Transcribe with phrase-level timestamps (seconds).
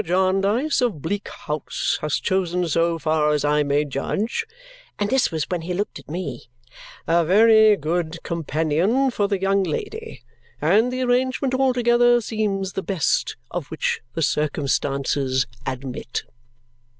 [0.03, 4.47] Jarndyce of Bleak House has chosen, so far as I may judge,"
[4.97, 6.49] and this was when he looked at me,
[7.05, 10.23] "a very good companion for the young lady,
[10.59, 16.23] and the arrangement altogether seems the best of which the circumstances admit."